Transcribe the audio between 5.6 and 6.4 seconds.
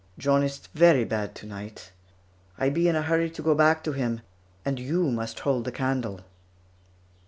the candle."